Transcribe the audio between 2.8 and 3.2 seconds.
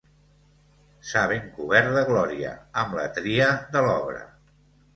amb la